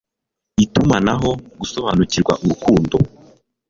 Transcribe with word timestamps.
itumanaho, 0.63 1.29
gusobanukirwa, 1.59 2.33
urukundo 2.43 2.97